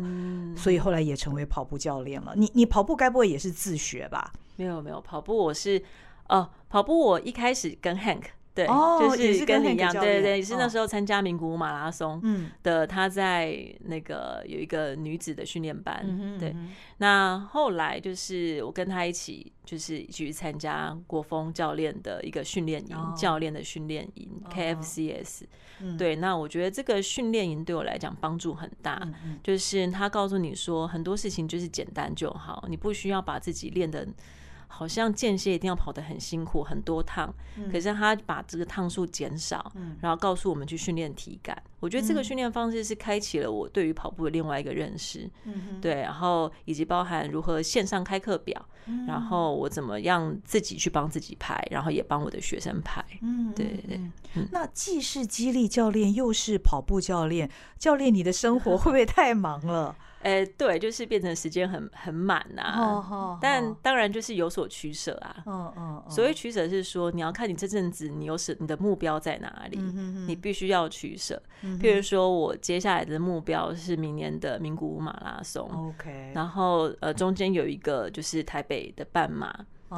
[0.55, 2.33] 所以后来也成为跑步教练了。
[2.35, 4.31] 你你跑步该不会也是自学吧？
[4.59, 5.81] 没有没有，跑步我是
[6.27, 12.21] 哦，跑步我一开始跟 Hank 对，就是跟你一样，对对对，也是那时候参加名古屋马拉松
[12.61, 16.53] 的，他在那个有一个女子的训练班，对。
[16.97, 25.43] 那后来就是我跟他一起，就是一起去参加国风教练的一个训练营，教练的训练营 KFCS。
[25.97, 29.01] 对，那我觉得这个训练营对我来讲帮助很大，
[29.41, 34.05] 就是他告诉你说很多事情就是简单就好，你不需要把自己练得。
[34.71, 41.61] 好像间歇一定要跑得很辛苦很多趟，嗯、可是他把这个趟数减少，嗯、然后告诉我们去训练体感。
[41.79, 45.29] 我觉得这个训练方式是开启了我对于跑步的另外一个认识。
[45.45, 53.03] 嗯、对，然后以及包含如何线上开课表，嗯、然后我怎么样自己去帮自己排，然后也帮我的学生排。
[53.21, 53.97] 嗯，对对对。
[54.35, 59.95] 嗯、那既是激励教练，又是跑步教练，教练你的生活会不会太忙了？
[60.21, 63.37] 哎，对，就是变成时间很很满呐。
[63.41, 65.43] 但当然就是有所取舍啊。
[65.45, 66.03] 嗯嗯。
[66.09, 69.77] 所谓取舍是说，你要看你这阵子你有什你的目标在哪里，
[70.27, 71.41] 你必须要取舍。
[71.79, 75.69] 譬如说我接下来的目标是明年的名古屋马拉松。
[75.89, 76.31] OK。
[76.35, 79.53] 然后呃，中间有一个就是台北的半马。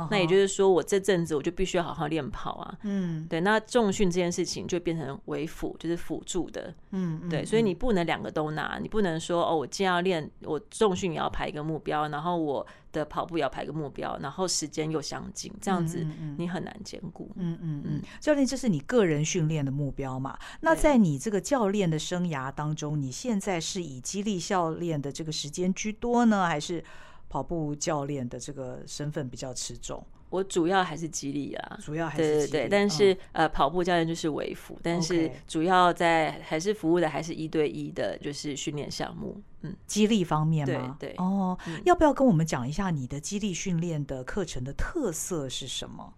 [0.10, 2.78] 那也就是说，我这阵子我就必须要好好练跑啊。
[2.84, 3.42] 嗯，对。
[3.42, 6.74] 那重训这件事情就变成为辅，就是辅助的。
[6.92, 7.46] 嗯，对。
[7.46, 16.06] 所以你不能两个都拿，你不能说哦，我既要练，我重训也要排一个目标，然后我的跑步也要排一个目标，然后时间又相近，这样子
[16.38, 17.30] 你很难兼顾。
[17.36, 18.02] 嗯嗯嗯。
[18.20, 20.38] 教练，这是你个人训练的目标嘛？
[20.62, 26.84] 那在你这个教练的生涯当中，你现在是以激励教练的这个时间居多呢，还是？
[27.32, 30.06] 跑步教练的这个身份比较吃重。
[30.30, 40.96] 我主要还是激励啊，主要还是对对对，但是、嗯、呃，跑步教练就是为辅，但是主要在还是服务的还是一对一的，就是训练项目，嗯，激励方面吗？
[41.00, 46.14] 对，对哦、嗯，要不要跟我们讲一下你的激励训练的课程的特色是什么？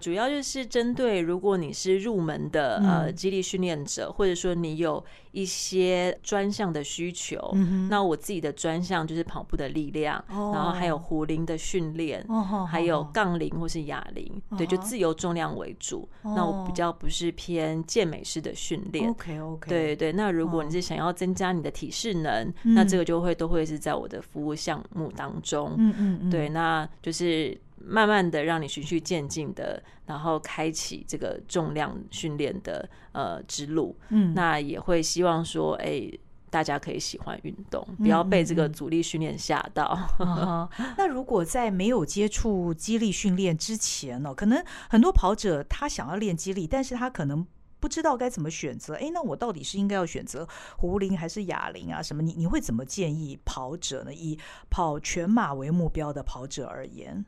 [0.00, 7.52] 主要就是针对如果你是入门的呃激励训练者，或者说你有一些专项的需求，
[7.90, 12.24] 那我自己的专项就是跑步的力量，然后还有壶铃的训练，
[12.68, 16.08] 还有杠铃或是哑铃，对，就自由重量为主。
[16.22, 19.10] 那我比较不是偏健美式的训练。
[19.10, 20.12] OK OK，对对。
[20.12, 25.74] 那如果你是想要增加你的体适能，那这个就会都会是在我的服务项目当中。
[25.76, 27.58] 嗯嗯，对，那就是。
[27.80, 33.96] 慢慢的让你循序渐进的，然后开启这个重量训练的呃之路。
[34.08, 39.98] 嗯，那也会希望说，哎、欸，大家可以喜欢运动，不要被这个阻力训练吓到。
[40.18, 47.46] 嗯嗯嗯、那如果在没有接触肌力训练之前呢，可能很多跑者他想要练肌力，但是他可能
[47.80, 48.94] 不知道该怎么选择。
[48.94, 52.02] 哎、欸，那我到底是应该要选择壶铃还是哑铃啊？
[52.02, 52.22] 什么？
[52.22, 54.12] 你你会怎么建议跑者呢？
[54.12, 54.38] 以
[54.70, 57.24] 跑全马为目标的跑者而言？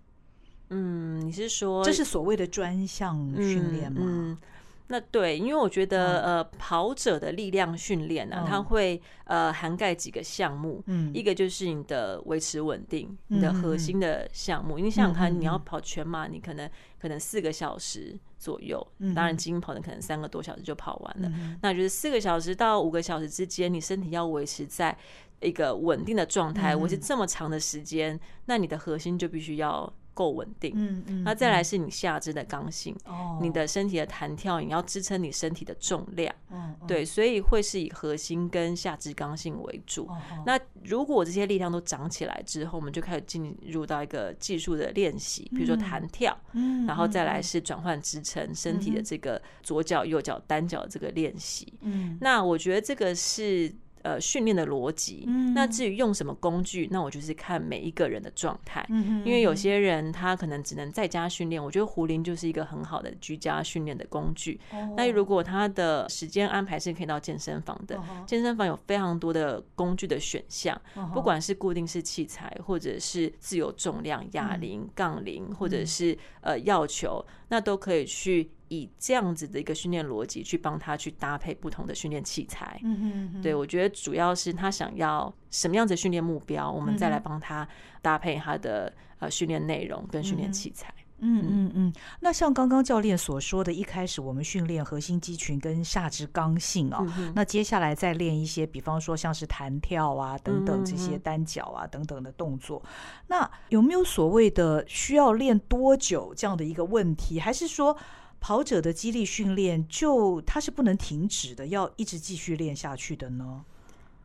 [0.71, 4.01] 嗯，你是说这是所谓的专项训练吗？
[4.03, 4.39] 嗯，嗯，
[4.87, 14.79] 那对，因为我觉得呃，跑者的力量训练呢，它会呃涵盖几个项目，嗯，一个就是你的维持稳定，你的核心的项目。
[14.79, 16.69] 你想想看，你要跑全马，你可能
[17.01, 24.97] 可能四个小时左右，当然精英跑的可能三个多小时就跑完了，那就是四个小时到五个小时之间，你身体要维持在
[25.41, 29.93] 一个稳定的状态，维持这么长的时间，那你的核心就必须要。
[30.15, 40.09] 够稳定，嗯嗯，那再来是你下肢的刚性，哦，你的身体的弹跳，你要支撑你身体的重量，嗯，对，所以会是以核心跟下肢刚性为主。
[40.45, 53.73] 那如果这些力量都长起来之后，我们就开始进入到一个技术的练习，比如说弹跳，嗯，然后再来是转换支撑身体的这个左脚右脚单脚这个练习，嗯，那我觉得这个是。
[54.03, 55.25] 呃，训练的逻辑。
[55.55, 58.85] 那至于用什么工具，那我就是看每一个人的状态。
[59.25, 64.59] 因为有些人他可能只能在家训练，我觉得壶铃就是一个很好的居家训练的工具。
[64.97, 70.81] 那如果他的时间安排是可以到健身房的，健身房有非常多的工具的选项，
[71.13, 78.51] 不管是固定式器材，或者是自由重量、哑铃、杠铃，或者是呃药球，那都可以去。
[78.71, 87.69] 以这样子的一个训练逻辑去帮他去搭配不同的训练器材，嗯嗯，对，我觉得主要是他想要什么样子训练目标，我们再来帮他
[88.01, 90.95] 搭配他的呃训练内容跟训练器材。
[91.19, 91.93] 嗯嗯嗯。
[92.21, 97.05] 那像刚刚教练所说的，一开始我们训练核心肌群跟下肢刚性啊，
[97.35, 102.81] 那接下来再练一些，比方说像是弹跳啊等等这些单脚啊等等的动作。
[103.27, 107.97] 那有没有所谓的需要练多久这样的一个问题，还是说？
[108.41, 113.63] 跑者的肌力训练，就它是不能停止的，要一直继续练下去的呢？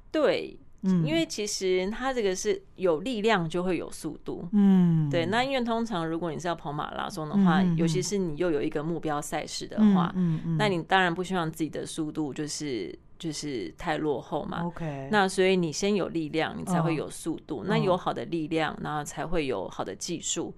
[0.09, 5.25] 对，嗯，因为其实它这个是有力量就会有速度，嗯，对。
[5.25, 14.63] 那因为通常如果你是要跑马拉松的话，嗯，尤其是你又有一个目标赛事的话，嗯，嗯，那你当然不希望自己的速度就是就是太落后嘛。
[14.63, 17.59] OK，那所以你先有力量，你才会有速度。
[17.59, 20.53] 哦，那有好的力量，然后才会有好的技术。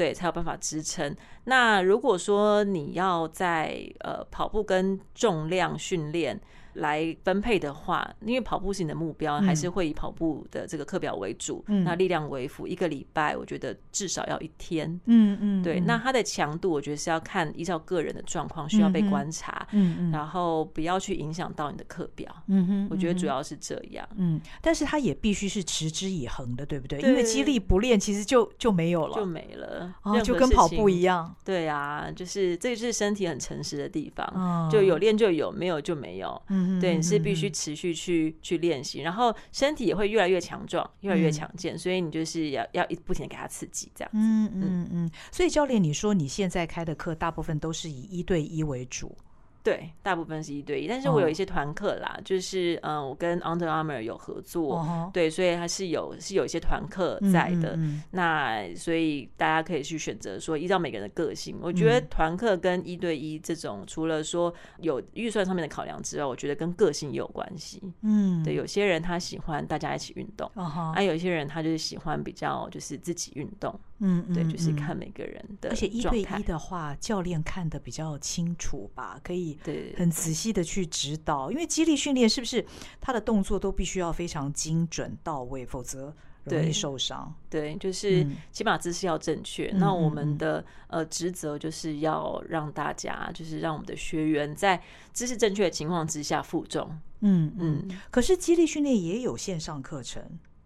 [0.00, 1.14] 对，才有办法支撑。
[1.44, 6.40] 那如果说你要在呃跑步跟重量训练，
[6.80, 11.64] 来分配的话，因为跑步是你的目标，还是会以跑步的这个课表为主。
[11.68, 14.88] 嗯，那力量为辅，一个礼拜我觉得至少要一天。
[15.06, 15.80] 嗯嗯，对。
[15.80, 19.66] 那它的强度，我觉得是要看依照个人的状况需要被观察。
[19.72, 22.30] 嗯嗯，然后不要去影响到你的课表。
[22.48, 24.06] 嗯哼，我觉得主要是这样。
[24.16, 27.00] 嗯，但是它也必须是持之以恒的，对不对？
[27.00, 29.94] 因为肌力不练，其实就就没有了，就没了。
[30.02, 31.34] 哦，就跟跑步一样。
[31.44, 34.70] 对啊，就是这是身体很诚实的地方。
[34.70, 36.40] 就有练就有，没有就没有。
[36.78, 44.18] 对，你是必须持续去去练习，然后身体也会越来越强壮，越来越强健，所以你就是要要一不停的给他刺激，这样子。
[44.18, 45.10] 嗯嗯嗯。
[45.32, 49.16] 所以教练，你说你现在开的课大部分都是以一对一为主。
[49.62, 52.24] 对，大部分是一对一，但是我有一些团课啦，oh.
[52.24, 55.12] 就是嗯，我跟 Under Armour 有合作，oh.
[55.12, 57.76] 对，所以它是有是有一些团课在的。
[57.76, 58.02] Mm -hmm.
[58.12, 67.82] 那所以大家可以去选择说，依照每个人的个性，我觉得团课跟一对一这种，除了说有预算上面的考量之外，我觉得跟个性也有关系。
[68.02, 73.78] 嗯、mm -hmm.，对，有些人他喜欢大家一起运动，啊、uh 有些人他就是喜欢比较就是自己运动。
[74.02, 81.50] 嗯，对，就是看每个人的，而且一对一的话，教练看得比较清楚吧，可以对很仔细的去指导。
[81.50, 82.64] 因为激励训练是不是
[82.98, 87.34] 他的动作都必须要非常精准到位，否则容易受伤。
[87.50, 89.66] 对，就是起码姿势要正确。
[89.74, 94.82] 嗯、那我们的呃职责就是要让大家，就是让我们的学员在
[95.12, 96.98] 姿势正确的情况之下负重。
[97.20, 98.00] 嗯嗯。
[98.10, 100.22] 可是激励训练也有线上课程。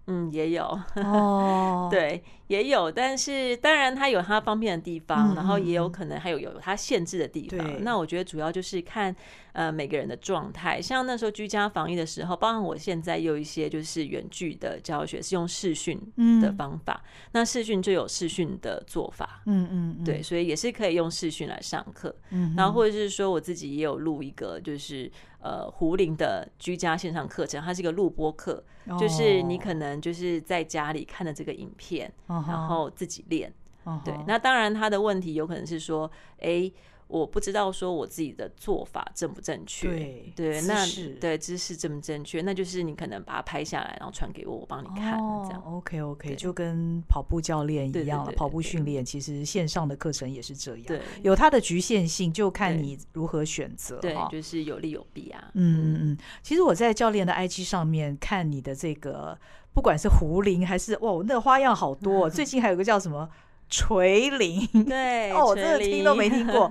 [0.06, 0.64] 嗯，也有
[0.96, 7.82] 哦， 对，也有，但是当然它有它方便的地方，嗯、然后也有可能还有有它限制的地方。
[7.82, 9.14] 那我觉得主要就是看
[9.54, 15.98] 呃每个人的状态，像那时候居家防疫的时候，包括我现在有一些就是远距的教学是用视讯
[16.42, 20.04] 的方法，嗯、那视讯就有视讯的做法，嗯嗯，嗯。
[20.04, 25.10] 对，所以也是可以用视讯来上课，嗯，然后或者是说我自己也有录一个就是。
[25.44, 28.98] 呃，胡林的居家线上课程，它是一个录播课，oh.
[28.98, 33.52] 就是你可能就是在家里看的这个影片，uh 然后自己练。
[33.84, 34.02] Uh.
[34.02, 36.74] 对，那当然他的问题有可能是说，哎、欸。
[37.14, 40.84] 我不知道说我自己的做法正不正确，对对，那
[41.20, 45.12] 对姿势正不正确，那就是你可能把它拍下来，然后传给我，我帮你看，
[45.44, 45.62] 这样。
[45.64, 54.00] OK OK，就跟跑步教练一样了，跑步训练其实线上的课程也是这样，对，有它的局限性，就看你如何选择。
[54.00, 55.52] 对，就是有利有弊啊。
[55.54, 59.38] 嗯嗯嗯，其实我在教练的 IG 上面看你的这个，
[59.72, 62.28] 不管是胡铃还是哇，那个花样好多。
[62.28, 63.30] 最近还有个叫什么？
[63.70, 66.70] 垂铃， 对哦，我真的听都没听过。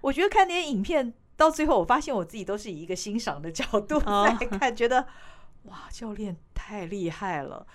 [0.00, 5.06] 我觉得看那些影片到最后，我发现我自己都是以一个欣赏的角度在 看，觉得
[5.64, 7.66] 哇，教练太厉害了。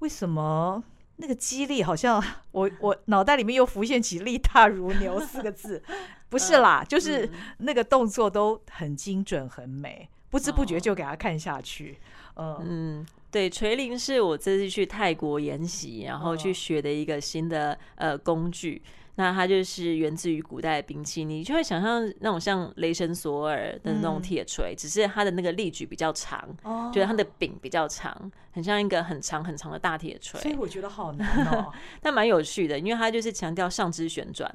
[0.00, 0.82] 为什么
[1.16, 5.82] 那个激励好像我我脑袋里面又浮现起“力大如牛”四个字？
[6.28, 11.98] 不是啦，就是那个动作都很精准、很美，不知不觉就给他看下去。
[12.36, 13.06] 嗯嗯。
[13.30, 18.80] 对，垂铃是我这次去泰国研习，然后去学的一个新的呃工具。
[19.16, 30.40] 那它就是源自于古代的兵器，你就会想象那种像雷神索尔的那种铁锤，嗯、只是它的那个力矩比较长，哦、觉得它的柄比较长，很像一个很长很长的大铁锤。
[30.40, 34.52] 所以我觉得好难哦， 但蛮有趣的，因为它就是强调上肢旋转，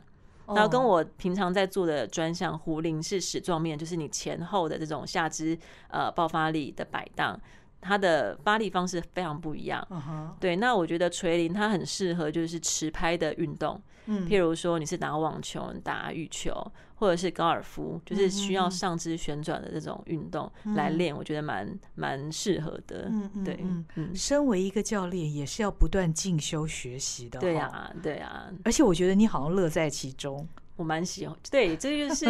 [0.48, 5.58] 然后跟我平常在做的专项壶铃是矢状面，就是你前后的这种下肢
[5.88, 7.40] 呃爆发力的摆荡。
[7.82, 10.30] 它的发力方式非常不一样，uh huh.
[10.40, 10.56] 对。
[10.58, 16.54] 那我觉得垂铃它很适合就是持拍的运动，嗯，譬如说你是打网球、打羽球，
[16.96, 23.08] 或者是高尔夫，就是需要上肢旋转的这种运动来练，我觉得蛮蛮适合的。
[23.10, 23.60] 嗯嗯，对。
[23.96, 27.40] 嗯，身为一个教练，也是要不断进修学习的。
[27.40, 28.52] 对呀，对呀。
[28.66, 30.48] 而且我觉得你好像乐在其中。
[30.80, 32.26] 我蛮喜欢，对，这就是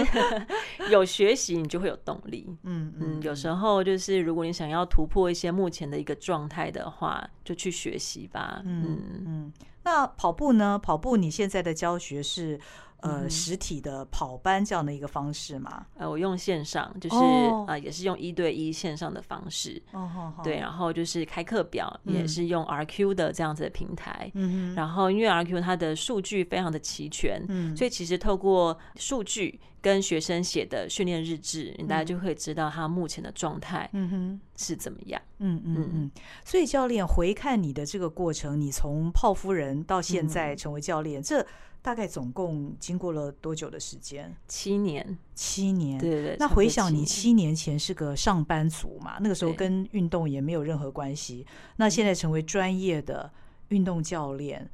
[0.89, 2.47] 有学习，你就会有动力。
[2.63, 8.59] 嗯嗯，有时候就是如果你想要突破一些目前的一个状态的话，就去学习吧。
[8.65, 10.79] 嗯嗯，那跑步呢？
[10.81, 12.59] 跑步你现在的教学是？
[13.01, 15.85] 呃，实体的跑班这样的一个方式嘛？
[15.95, 17.69] 呃，我用线上，就是、oh.
[17.69, 19.81] 呃，也是用一对一线上的方式。
[19.91, 20.43] 哦，oh.
[20.43, 24.29] 对，然后就是开课表，也是用 RQ 的这样子的平台。
[24.33, 35.21] 嗯哼，然后因为 RQ 它的数据非常的齐全，嗯，所以其实透过数据跟学生写的训练日志，你大家就会知道他目前的状态，嗯哼，是怎么样。
[35.37, 36.11] 嗯嗯嗯。
[36.43, 41.47] 所以教练回看你的这个过程，你从泡夫人到现在成为教练，嗯、这。
[41.81, 44.35] 大概总共经过了多久的时间？
[44.47, 45.97] 七年，七年。
[45.97, 46.35] 对对对。
[46.37, 49.17] 那回想你七年前是个上班族嘛？
[49.21, 51.45] 那个时候跟运动也没有任何关系。
[51.77, 53.31] 那现在成为专业的
[53.69, 54.69] 运动教练，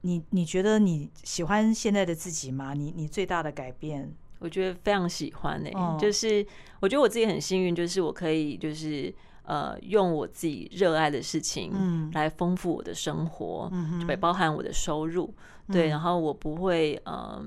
[0.00, 2.74] 你你觉得你喜欢现在的自己吗？
[2.74, 4.12] 你你最大的改变？
[4.40, 6.44] 我觉得非常喜欢呢、欸，哦、就是
[6.80, 9.14] 我觉得我自己很幸运，就是我可以就是。
[9.44, 15.34] 呃，用我自己热爱的事情嗯来丰富我的生活，嗯，就包含我的收入，嗯、
[15.68, 17.44] 对，然后我不会，嗯、呃，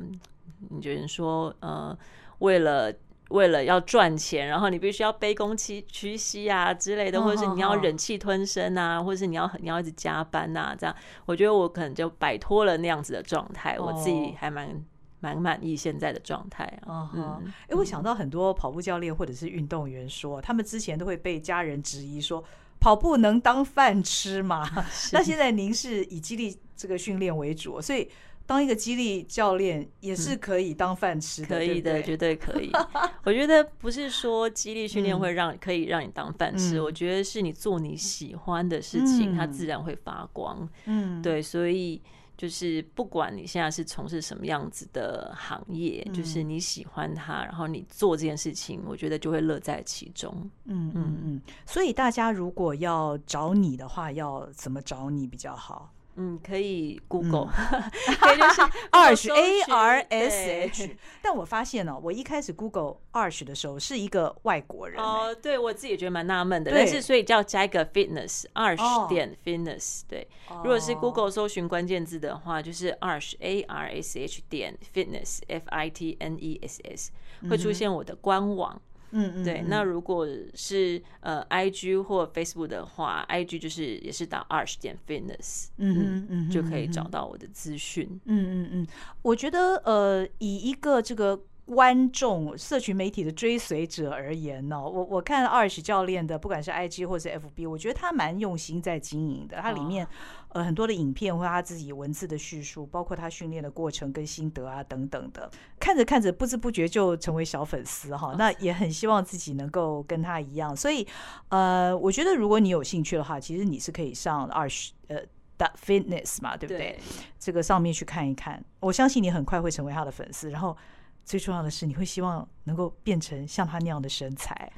[0.69, 1.97] 你觉得说，呃，
[2.39, 2.93] 为了
[3.29, 10.95] 为了要赚钱，然后你必须要卑躬屈屈膝啊之类的，或者是你要忍气吞声啊，或者是你要你要一直加班啊，这样，
[11.25, 14.83] 我觉得我可能就摆脱了那样子的状态，我自己还蛮。
[15.21, 17.09] 蛮满意现在的状态啊！
[17.15, 22.43] 嗯，哎，我想到很多跑步教练或者是运动员说，他们之前都会被家人质疑说，
[22.79, 24.69] 跑步能当饭吃吗？
[25.13, 28.09] 那现在您是以肌力这个训练为主，所以
[28.45, 32.71] 当一个激励教练也是可以当饭吃的，可以的，绝对可以。
[33.23, 40.67] 我觉得不是说激励训练会让可以让你当饭吃，我觉得是你做你喜欢的事情，它自然会发光。
[40.85, 42.01] 嗯，对，所以。
[42.37, 50.51] 就是不管你现在是从事什么样子的行业，嗯、就是你喜欢它，然后你做这件事情，我觉得就会乐在其中。
[50.65, 51.41] 嗯嗯嗯。
[51.65, 55.93] 所以大家如果要找你的话，要怎么找你比较好？
[56.17, 58.61] 嗯，可以 Google，可以就是
[58.91, 60.97] Arch A R S H。
[61.21, 66.71] 但我发现哦，我一开始 Google Arch 的时候是一个外国人哦，对我自己也觉得蛮纳闷的。
[66.71, 70.03] 但是所以叫加一个 Fitness Arch 点 Fitness。
[70.07, 70.27] 对，
[70.63, 76.81] 如果是 Google 搜寻关键字的话，就是 Arch A R S H 点 Fitness F I T N E S
[76.83, 77.11] S，
[77.49, 78.73] 会出现我的官网。
[78.75, 79.63] 嗯，嗯嗯，对。
[79.67, 88.07] 那如果是呃，I G 或 Facebook 的话，I G 就是也是打 Arch 点 Fitness，嗯嗯嗯，就可以找到我的资讯。
[88.25, 88.87] 嗯嗯嗯，
[89.21, 91.39] 我觉得呃，以一个这个。
[91.65, 99.57] 观众、社群媒体的追随者而言呢，我我看 Arch 教练的，不管是 IG 或是 FB，我觉得他蛮用心在经营的。
[99.57, 100.07] 他里面
[100.49, 105.49] 呃很多的影片或他自己文字的叙述，包括他训练的过程跟心得啊等等的，
[105.79, 108.35] 看着看着不知不觉就成为小粉丝哈。
[108.37, 110.75] 那也很希望自己能够跟他一样。
[110.75, 111.07] 所以
[111.49, 115.17] 呃，我觉得如果你有兴趣的话，其实你是可以上 Arch 呃
[115.57, 116.77] 的 Fitness 嘛，对不对？
[116.77, 116.99] 对
[117.39, 120.77] 这个上面去看一看，我相信你很快会成为他的粉丝，然后。
[121.25, 124.71] 最重要的是，你会希望能够变成像他那样的身材。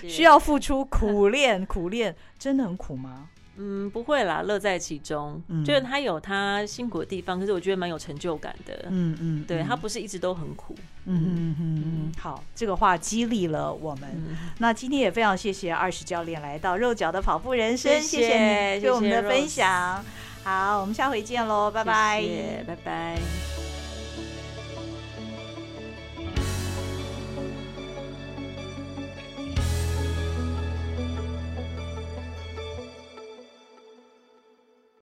[0.00, 0.08] 谢谢。
[0.12, 3.28] 需要付出苦练，苦练真的很苦吗？
[3.60, 5.42] 嗯，不会啦，乐在其中。
[5.48, 8.86] 嗯，就是他有他辛苦的地方，可是我觉得蛮有成就感的。
[8.88, 10.76] 嗯嗯，对他不是一直都很苦。
[11.06, 12.12] 嗯嗯嗯嗯。
[12.20, 14.08] 好，这个话激励了我们。
[14.14, 20.04] 嗯、那今天也非常谢谢 Arch 教练来到肉脚的跑步人生，谢谢，谢谢你对我们的分享。
[20.44, 23.77] 好，我们下回见喽，拜拜，谢谢拜拜。